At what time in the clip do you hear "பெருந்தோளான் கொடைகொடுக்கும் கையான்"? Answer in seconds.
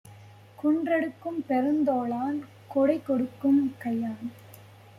1.47-4.27